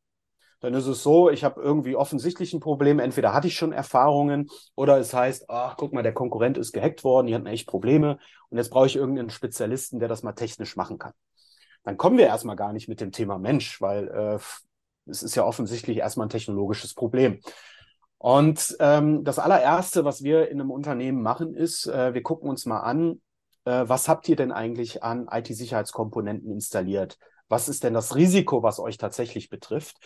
[0.63, 2.99] dann ist es so, ich habe irgendwie offensichtlich ein Problem.
[2.99, 7.03] Entweder hatte ich schon Erfahrungen oder es heißt, ach, guck mal, der Konkurrent ist gehackt
[7.03, 8.17] worden, die hatten echt Probleme
[8.49, 11.11] und jetzt brauche ich irgendeinen Spezialisten, der das mal technisch machen kann.
[11.83, 14.39] Dann kommen wir erstmal gar nicht mit dem Thema Mensch, weil äh,
[15.05, 17.41] es ist ja offensichtlich erstmal ein technologisches Problem.
[18.17, 22.65] Und ähm, das allererste, was wir in einem Unternehmen machen, ist, äh, wir gucken uns
[22.65, 23.21] mal an,
[23.65, 27.17] äh, was habt ihr denn eigentlich an IT-Sicherheitskomponenten installiert?
[27.53, 29.97] Was ist denn das Risiko, was euch tatsächlich betrifft?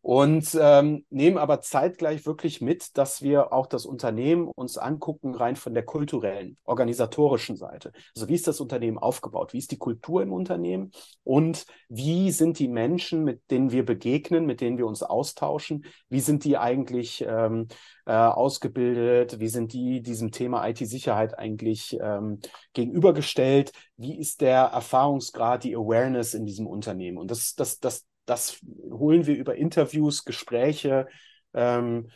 [0.00, 5.56] Und ähm, nehmen aber zeitgleich wirklich mit, dass wir auch das Unternehmen uns angucken, rein
[5.56, 7.92] von der kulturellen, organisatorischen Seite.
[8.16, 9.52] Also wie ist das Unternehmen aufgebaut?
[9.52, 10.92] Wie ist die Kultur im Unternehmen?
[11.24, 15.84] Und wie sind die Menschen, mit denen wir begegnen, mit denen wir uns austauschen?
[16.08, 17.68] Wie sind die eigentlich ähm,
[18.06, 19.40] äh, ausgebildet?
[19.40, 22.40] Wie sind die diesem Thema IT-Sicherheit eigentlich ähm,
[22.72, 23.72] gegenübergestellt?
[23.96, 27.18] Wie ist der Erfahrungsgrad, die Awareness in diesem Unternehmen?
[27.18, 31.06] Und das, das, das, das holen wir über Interviews, Gespräche,
[31.54, 32.08] ähm,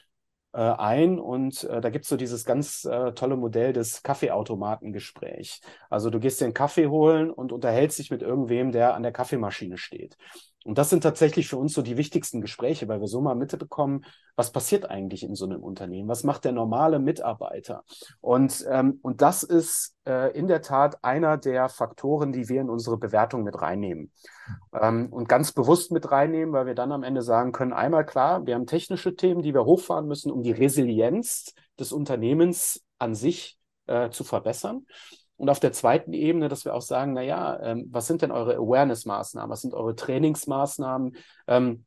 [0.52, 5.60] äh, ein und äh, da gibt es so dieses ganz äh, tolle Modell des Kaffeeautomatengespräch.
[5.90, 9.12] Also du gehst dir einen Kaffee holen und unterhältst dich mit irgendwem, der an der
[9.12, 10.16] Kaffeemaschine steht.
[10.68, 14.04] Und das sind tatsächlich für uns so die wichtigsten Gespräche, weil wir so mal mitbekommen,
[14.36, 16.10] was passiert eigentlich in so einem Unternehmen?
[16.10, 17.84] Was macht der normale Mitarbeiter?
[18.20, 22.68] Und, ähm, und das ist äh, in der Tat einer der Faktoren, die wir in
[22.68, 24.12] unsere Bewertung mit reinnehmen.
[24.78, 28.44] Ähm, und ganz bewusst mit reinnehmen, weil wir dann am Ende sagen können, einmal klar,
[28.44, 33.58] wir haben technische Themen, die wir hochfahren müssen, um die Resilienz des Unternehmens an sich
[33.86, 34.84] äh, zu verbessern.
[35.38, 38.32] Und auf der zweiten Ebene, dass wir auch sagen, na ja, ähm, was sind denn
[38.32, 39.50] eure Awareness-Maßnahmen?
[39.50, 41.16] Was sind eure Trainingsmaßnahmen?
[41.46, 41.86] Ähm,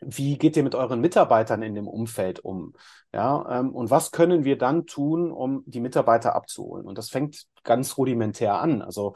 [0.00, 2.74] wie geht ihr mit euren Mitarbeitern in dem Umfeld um?
[3.12, 6.86] Ja, ähm, und was können wir dann tun, um die Mitarbeiter abzuholen?
[6.86, 8.80] Und das fängt ganz rudimentär an.
[8.80, 9.14] Also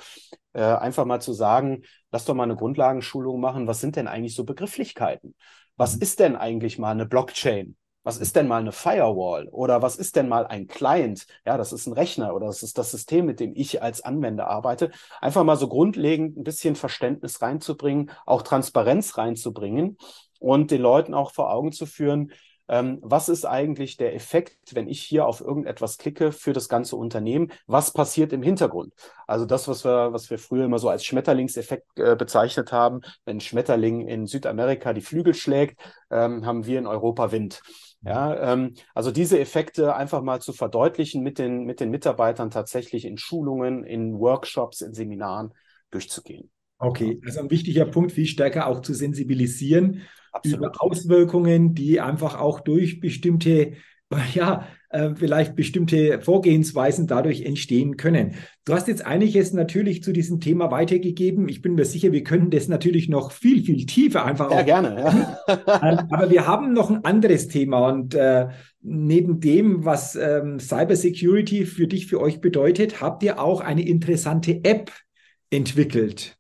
[0.53, 3.67] äh, einfach mal zu sagen, lass doch mal eine Grundlagenschulung machen.
[3.67, 5.35] Was sind denn eigentlich so Begrifflichkeiten?
[5.77, 6.03] Was mhm.
[6.03, 7.77] ist denn eigentlich mal eine Blockchain?
[8.05, 9.49] Was ist denn mal eine Firewall?
[9.49, 11.27] Oder was ist denn mal ein Client?
[11.45, 14.47] Ja, das ist ein Rechner oder das ist das System, mit dem ich als Anwender
[14.47, 14.91] arbeite.
[15.21, 19.97] Einfach mal so grundlegend ein bisschen Verständnis reinzubringen, auch Transparenz reinzubringen
[20.39, 22.31] und den Leuten auch vor Augen zu führen,
[22.69, 26.97] ähm, was ist eigentlich der Effekt, wenn ich hier auf irgendetwas klicke für das ganze
[26.97, 27.53] Unternehmen?
[27.67, 28.95] Was passiert im Hintergrund?
[29.27, 33.37] Also das, was wir, was wir früher immer so als Schmetterlingseffekt äh, bezeichnet haben, wenn
[33.37, 35.79] ein Schmetterling in Südamerika die Flügel schlägt,
[36.11, 37.61] ähm, haben wir in Europa Wind.
[38.05, 43.05] Ja, ähm, also diese Effekte einfach mal zu verdeutlichen mit den, mit den Mitarbeitern tatsächlich
[43.05, 45.55] in Schulungen, in Workshops, in Seminaren
[45.91, 46.51] durchzugehen.
[46.79, 50.59] Okay, also ein wichtiger Punkt, viel stärker auch zu sensibilisieren Absolut.
[50.59, 53.75] über Auswirkungen, die einfach auch durch bestimmte,
[54.35, 58.37] ja, äh, vielleicht bestimmte Vorgehensweisen dadurch entstehen können.
[58.65, 61.49] Du hast jetzt einiges natürlich zu diesem Thema weitergegeben.
[61.49, 64.51] Ich bin mir sicher, wir können das natürlich noch viel, viel tiefer einfach.
[64.53, 64.97] Ja, gerne.
[65.49, 65.81] Ja.
[65.83, 68.49] Ähm, aber wir haben noch ein anderes Thema und äh,
[68.81, 74.61] neben dem, was ähm, Cybersecurity für dich, für euch bedeutet, habt ihr auch eine interessante
[74.63, 74.93] App
[75.51, 76.37] entwickelt.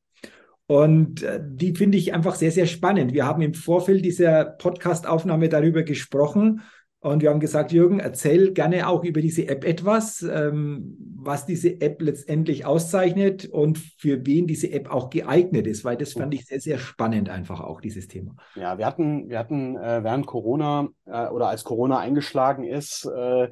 [0.67, 3.12] Und äh, die finde ich einfach sehr, sehr spannend.
[3.12, 6.62] Wir haben im Vorfeld dieser Podcast-Aufnahme darüber gesprochen
[7.05, 11.83] und wir haben gesagt, Jürgen, erzähl gerne auch über diese App etwas, ähm, was diese
[11.83, 16.47] App letztendlich auszeichnet und für wen diese App auch geeignet ist, weil das fand ich
[16.47, 18.37] sehr, sehr spannend einfach auch, dieses Thema.
[18.55, 23.49] Ja, wir hatten, wir hatten äh, während Corona äh, oder als Corona eingeschlagen ist, äh,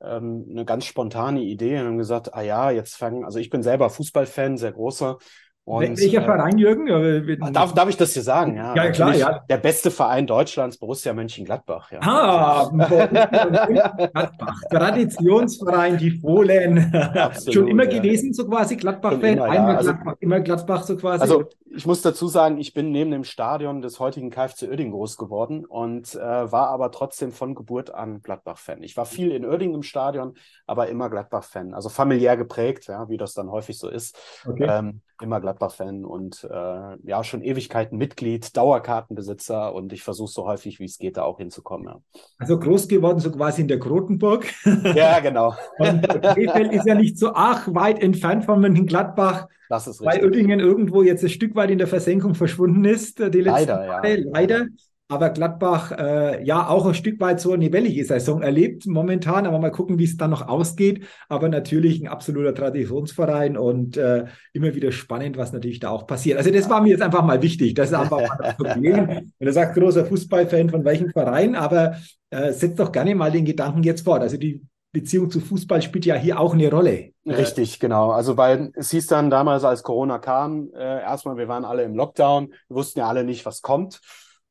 [0.00, 3.62] ähm, eine ganz spontane Idee und haben gesagt, ah ja, jetzt fangen, also ich bin
[3.62, 5.18] selber Fußballfan, sehr großer
[5.66, 7.52] und, Welcher äh, Verein, Jürgen?
[7.54, 8.56] Darf, darf ich das hier sagen?
[8.56, 9.44] Ja, ja klar, ja.
[9.48, 11.90] Der beste Verein Deutschlands, Borussia Mönchengladbach.
[11.90, 12.00] Ja.
[12.02, 16.94] Ah, Gladbach, Traditionsverein, die Fohlen.
[17.14, 17.98] Absolut, Schon immer ja.
[17.98, 19.38] gewesen, so quasi Gladbach-Fan?
[19.38, 19.66] Immer, ja.
[19.68, 21.22] also, Gladbach, immer Gladbach, so quasi.
[21.22, 21.44] Also,
[21.76, 25.64] ich muss dazu sagen, ich bin neben dem Stadion des heutigen KfC Oerding groß geworden
[25.64, 28.82] und äh, war aber trotzdem von Geburt an Gladbach-Fan.
[28.82, 30.34] Ich war viel in Oerding im Stadion,
[30.66, 31.74] aber immer Gladbach-Fan.
[31.74, 34.16] Also familiär geprägt, ja, wie das dann häufig so ist.
[34.46, 34.66] Okay.
[34.68, 40.80] Ähm, immer Gladbach-Fan und äh, ja, schon Ewigkeiten Mitglied, Dauerkartenbesitzer und ich versuche so häufig,
[40.80, 41.86] wie es geht, da auch hinzukommen.
[41.86, 42.00] Ja.
[42.38, 44.46] Also groß geworden, so quasi in der Krotenburg.
[44.94, 45.54] Ja, genau.
[45.78, 49.48] und Krefeld ist ja nicht so ach weit entfernt von Mönchengladbach.
[49.68, 50.22] Das ist richtig.
[50.22, 53.86] Weil Oettingen irgendwo jetzt ein Stück weit in der Versenkung verschwunden ist, die letzten Leider,
[53.86, 54.18] Jahre.
[54.18, 54.30] Ja.
[54.32, 54.66] Leider
[55.08, 59.58] aber Gladbach äh, ja auch ein Stück weit so eine wellige Saison erlebt momentan, aber
[59.58, 61.04] mal gucken, wie es dann noch ausgeht.
[61.28, 64.24] Aber natürlich ein absoluter Traditionsverein und äh,
[64.54, 66.38] immer wieder spannend, was natürlich da auch passiert.
[66.38, 67.74] Also das war mir jetzt einfach mal wichtig.
[67.74, 69.32] Das ist einfach mal das Problem.
[69.38, 71.96] Wenn du sagst, großer Fußballfan von welchem Verein, aber
[72.30, 74.22] äh, setz doch gerne mal den Gedanken jetzt fort.
[74.22, 74.62] Also die
[74.94, 77.12] Beziehung zu Fußball spielt ja hier auch eine Rolle.
[77.26, 78.12] Richtig, genau.
[78.12, 81.94] Also weil es hieß dann damals, als Corona kam, äh, erstmal, wir waren alle im
[81.94, 84.00] Lockdown, wir wussten ja alle nicht, was kommt.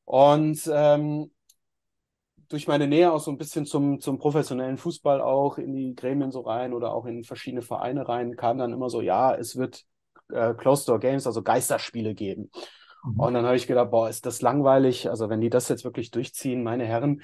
[0.05, 1.31] Und ähm,
[2.49, 6.31] durch meine Nähe auch so ein bisschen zum, zum professionellen Fußball auch in die Gremien
[6.31, 9.85] so rein oder auch in verschiedene Vereine rein, kam dann immer so, ja, es wird
[10.29, 12.51] äh, Closed-Door-Games, also Geisterspiele geben.
[13.05, 13.19] Mhm.
[13.19, 15.09] Und dann habe ich gedacht, boah, ist das langweilig.
[15.09, 17.21] Also wenn die das jetzt wirklich durchziehen, meine Herren,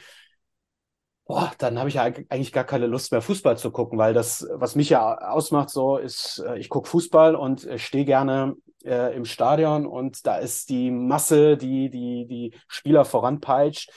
[1.29, 4.47] boah, dann habe ich ja eigentlich gar keine Lust mehr, Fußball zu gucken, weil das,
[4.51, 9.15] was mich ja ausmacht, so ist, äh, ich gucke Fußball und äh, stehe gerne äh,
[9.15, 13.91] im Stadion und da ist die Masse, die die, die Spieler voranpeitscht.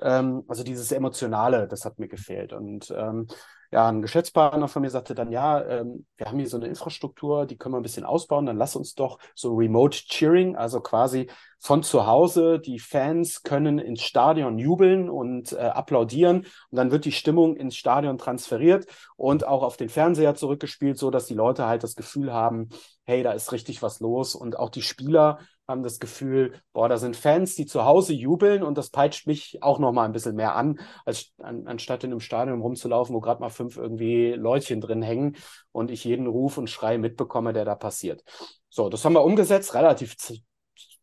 [0.00, 2.52] Ähm, also dieses Emotionale, das hat mir gefehlt.
[2.52, 3.26] Und ähm,
[3.72, 7.46] ja, ein Geschäftspartner von mir sagte dann, ja, ähm, wir haben hier so eine Infrastruktur,
[7.46, 11.28] die können wir ein bisschen ausbauen, dann lass uns doch so Remote Cheering, also quasi
[11.58, 17.04] von zu Hause, die Fans können ins Stadion jubeln und äh, applaudieren und dann wird
[17.04, 21.66] die Stimmung ins Stadion transferiert und auch auf den Fernseher zurückgespielt, so dass die Leute
[21.66, 22.68] halt das Gefühl haben,
[23.04, 26.96] hey, da ist richtig was los und auch die Spieler haben das Gefühl, boah, da
[26.96, 30.36] sind Fans, die zu Hause jubeln und das peitscht mich auch noch mal ein bisschen
[30.36, 34.80] mehr an, als an, anstatt in einem Stadion rumzulaufen, wo gerade mal fünf irgendwie Leutchen
[34.80, 35.36] drin hängen
[35.72, 38.22] und ich jeden Ruf und Schrei mitbekomme, der da passiert.
[38.68, 40.16] So, das haben wir umgesetzt, relativ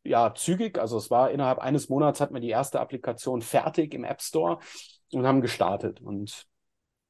[0.04, 0.80] ja, zügig.
[0.80, 4.60] Also es war innerhalb eines Monats hatten wir die erste Applikation fertig im App Store
[5.12, 6.46] und haben gestartet und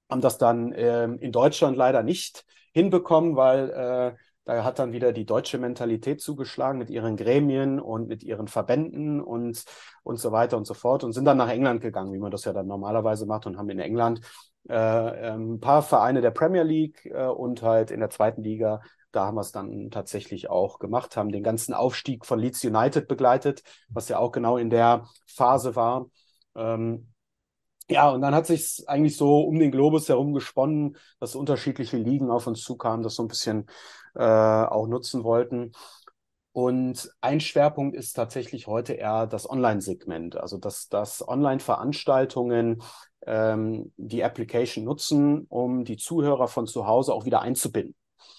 [0.09, 5.13] haben das dann äh, in Deutschland leider nicht hinbekommen, weil äh, da hat dann wieder
[5.13, 9.63] die deutsche Mentalität zugeschlagen mit ihren Gremien und mit ihren Verbänden und,
[10.03, 12.45] und so weiter und so fort und sind dann nach England gegangen, wie man das
[12.45, 14.21] ja dann normalerweise macht und haben in England
[14.69, 18.82] äh, ähm, ein paar Vereine der Premier League äh, und halt in der zweiten Liga,
[19.12, 23.08] da haben wir es dann tatsächlich auch gemacht, haben den ganzen Aufstieg von Leeds United
[23.08, 26.08] begleitet, was ja auch genau in der Phase war.
[26.56, 27.13] Ähm,
[27.89, 32.32] ja, und dann hat sich eigentlich so um den Globus herum gesponnen, dass unterschiedliche Ligen
[32.32, 33.67] auf uns zukamen, das so ein bisschen
[34.15, 35.71] äh, auch nutzen wollten.
[36.52, 42.84] Und ein Schwerpunkt ist tatsächlich heute eher das Online-Segment, also dass, dass Online-Veranstaltungen
[43.26, 47.95] ähm, die Application nutzen, um die Zuhörer von zu Hause auch wieder einzubinden.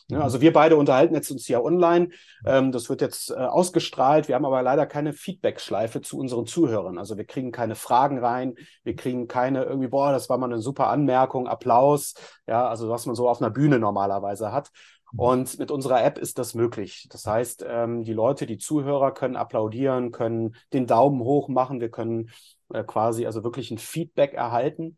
[0.09, 2.11] Ja, also wir beide unterhalten jetzt uns ja online.
[2.45, 4.29] Ähm, das wird jetzt äh, ausgestrahlt.
[4.29, 6.99] Wir haben aber leider keine Feedback-Schleife zu unseren Zuhörern.
[6.99, 8.55] Also wir kriegen keine Fragen rein.
[8.83, 12.15] Wir kriegen keine irgendwie, boah, das war mal eine super Anmerkung, Applaus.
[12.47, 14.71] Ja, also was man so auf einer Bühne normalerweise hat.
[15.16, 17.07] Und mit unserer App ist das möglich.
[17.11, 21.81] Das heißt, ähm, die Leute, die Zuhörer können applaudieren, können den Daumen hoch machen.
[21.81, 22.31] Wir können
[22.72, 24.96] äh, quasi also wirklich ein Feedback erhalten.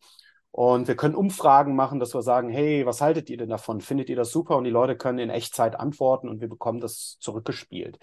[0.50, 3.82] Und wir können Umfragen machen, dass wir sagen, hey, was haltet ihr denn davon?
[3.82, 4.56] Findet ihr das super?
[4.56, 7.98] Und die Leute können in Echtzeit antworten und wir bekommen das zurückgespielt.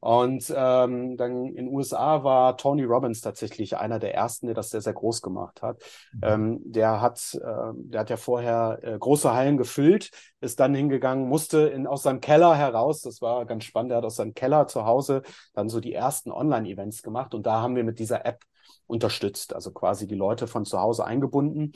[0.00, 4.70] Und ähm, dann in den USA war Tony Robbins tatsächlich einer der ersten, der das
[4.70, 5.82] sehr, sehr groß gemacht hat.
[6.12, 6.20] Mhm.
[6.22, 11.28] Ähm, der hat, äh, der hat ja vorher äh, große Hallen gefüllt, ist dann hingegangen,
[11.28, 14.68] musste in, aus seinem Keller heraus, das war ganz spannend, er hat aus seinem Keller
[14.68, 18.44] zu Hause dann so die ersten Online-Events gemacht und da haben wir mit dieser App
[18.86, 21.72] unterstützt, also quasi die Leute von zu Hause eingebunden.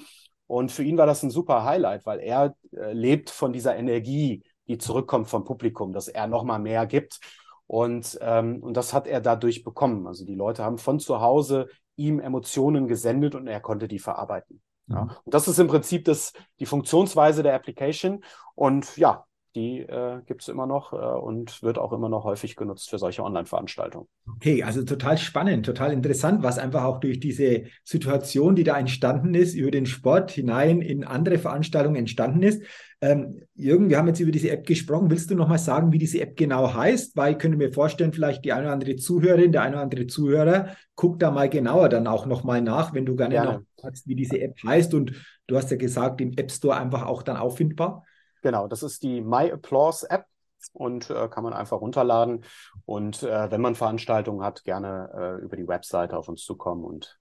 [0.46, 4.42] Und für ihn war das ein super Highlight, weil er äh, lebt von dieser Energie,
[4.68, 7.20] die zurückkommt vom Publikum, dass er nochmal mehr gibt.
[7.66, 10.06] Und, ähm, und das hat er dadurch bekommen.
[10.06, 14.62] Also die Leute haben von zu Hause ihm Emotionen gesendet und er konnte die verarbeiten.
[14.88, 15.16] Ja.
[15.24, 18.24] Und das ist im Prinzip das, die Funktionsweise der Application.
[18.54, 22.56] Und ja, die äh, gibt es immer noch äh, und wird auch immer noch häufig
[22.56, 24.08] genutzt für solche Online-Veranstaltungen.
[24.36, 29.34] Okay, also total spannend, total interessant, was einfach auch durch diese Situation, die da entstanden
[29.34, 32.62] ist, über den Sport hinein in andere Veranstaltungen entstanden ist.
[33.02, 35.10] Ähm, Jürgen, wir haben jetzt über diese App gesprochen.
[35.10, 37.16] Willst du nochmal sagen, wie diese App genau heißt?
[37.16, 40.06] Weil ich könnte mir vorstellen, vielleicht die eine oder andere Zuhörerin, der eine oder andere
[40.06, 43.52] Zuhörer guckt da mal genauer dann auch nochmal nach, wenn du gerne, gerne.
[43.52, 44.94] noch sagst, wie diese App heißt.
[44.94, 45.12] Und
[45.48, 48.04] du hast ja gesagt, im App Store einfach auch dann auffindbar.
[48.42, 50.26] Genau, das ist die My Applause App
[50.72, 52.44] und äh, kann man einfach runterladen.
[52.84, 57.18] Und äh, wenn man Veranstaltungen hat, gerne äh, über die Webseite auf uns zukommen und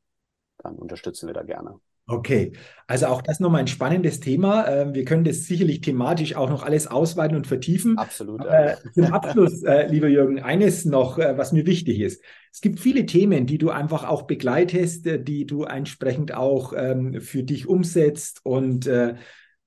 [0.58, 1.80] dann unterstützen wir da gerne.
[2.08, 2.52] Okay,
[2.88, 4.68] also auch das nochmal ein spannendes Thema.
[4.68, 7.98] Ähm, wir können das sicherlich thematisch auch noch alles ausweiten und vertiefen.
[7.98, 8.44] Absolut.
[8.44, 8.76] Ja.
[8.94, 12.22] zum Abschluss, äh, lieber Jürgen, eines noch, äh, was mir wichtig ist.
[12.52, 17.22] Es gibt viele Themen, die du einfach auch begleitest, äh, die du entsprechend auch ähm,
[17.22, 18.90] für dich umsetzt und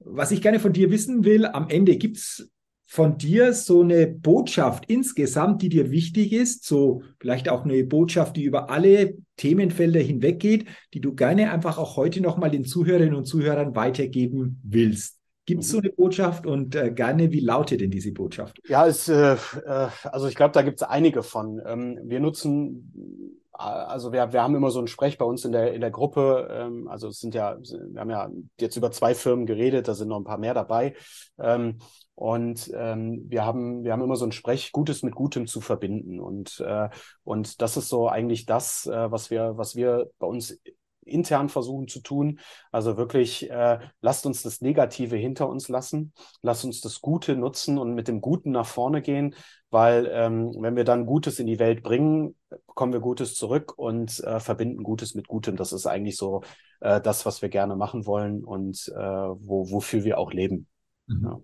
[0.04, 2.50] was ich gerne von dir wissen will, am Ende gibt es
[2.86, 8.36] von dir so eine Botschaft insgesamt, die dir wichtig ist, so vielleicht auch eine Botschaft,
[8.36, 13.24] die über alle Themenfelder hinweggeht, die du gerne einfach auch heute nochmal den Zuhörerinnen und
[13.24, 15.18] Zuhörern weitergeben willst.
[15.46, 18.60] Gibt es so eine Botschaft und äh, gerne, wie lautet denn diese Botschaft?
[18.66, 21.60] Ja, es, äh, äh also ich glaube, da gibt es einige von.
[21.66, 25.72] Ähm, wir nutzen also wir, wir haben immer so ein Sprech bei uns in der,
[25.72, 26.48] in der Gruppe.
[26.50, 30.08] Ähm, also es sind ja, wir haben ja jetzt über zwei Firmen geredet, da sind
[30.08, 30.94] noch ein paar mehr dabei.
[31.38, 31.78] Ähm,
[32.16, 36.20] und ähm, wir haben, wir haben immer so ein Sprech, Gutes mit Gutem zu verbinden.
[36.20, 36.88] Und, äh,
[37.22, 40.60] und das ist so eigentlich das, äh, was wir, was wir bei uns
[41.06, 42.40] intern versuchen zu tun.
[42.72, 46.12] Also wirklich, äh, lasst uns das Negative hinter uns lassen,
[46.42, 49.34] lasst uns das Gute nutzen und mit dem Guten nach vorne gehen,
[49.70, 52.36] weil ähm, wenn wir dann Gutes in die Welt bringen,
[52.66, 55.56] bekommen wir Gutes zurück und äh, verbinden Gutes mit Gutem.
[55.56, 56.42] Das ist eigentlich so
[56.80, 60.66] äh, das, was wir gerne machen wollen und äh, wo, wofür wir auch leben.
[61.06, 61.24] Mhm.
[61.24, 61.40] Ja.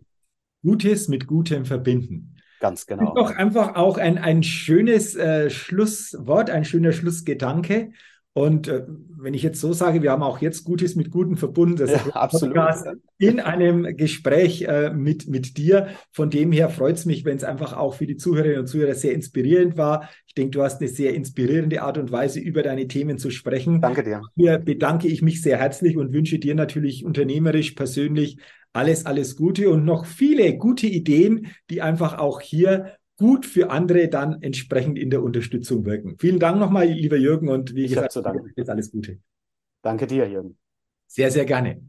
[0.62, 2.36] Gutes mit Gutem verbinden.
[2.60, 3.14] Ganz genau.
[3.14, 7.92] Doch einfach auch ein, ein schönes äh, Schlusswort, ein schöner Schlussgedanke.
[8.32, 11.76] Und äh, wenn ich jetzt so sage, wir haben auch jetzt Gutes mit Guten verbunden,
[11.76, 12.54] das ja, ist absolut.
[12.54, 12.86] Podcast
[13.18, 15.88] in einem Gespräch äh, mit, mit dir.
[16.12, 18.94] Von dem her freut es mich, wenn es einfach auch für die Zuhörerinnen und Zuhörer
[18.94, 20.08] sehr inspirierend war.
[20.26, 23.80] Ich denke, du hast eine sehr inspirierende Art und Weise, über deine Themen zu sprechen.
[23.80, 24.22] Danke dir.
[24.36, 28.38] Hier bedanke ich mich sehr herzlich und wünsche dir natürlich unternehmerisch, persönlich
[28.72, 34.08] alles, alles Gute und noch viele gute Ideen, die einfach auch hier gut für andere
[34.08, 36.16] dann entsprechend in der Unterstützung wirken.
[36.18, 38.16] Vielen Dank nochmal, lieber Jürgen, und wie ich gesagt,
[38.56, 39.18] jetzt alles Gute.
[39.82, 40.56] Danke dir, Jürgen.
[41.06, 41.82] Sehr, sehr gerne.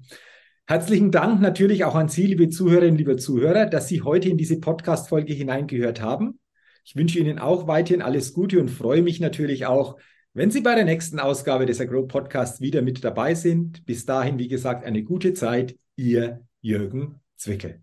[0.67, 4.59] Herzlichen Dank natürlich auch an Sie, liebe Zuhörerinnen, liebe Zuhörer, dass Sie heute in diese
[4.59, 6.37] Podcast-Folge hineingehört haben.
[6.83, 9.97] Ich wünsche Ihnen auch weiterhin alles Gute und freue mich natürlich auch,
[10.33, 13.85] wenn Sie bei der nächsten Ausgabe des Agro Podcasts wieder mit dabei sind.
[13.85, 15.77] Bis dahin, wie gesagt, eine gute Zeit.
[15.95, 17.81] Ihr Jürgen Zwickel.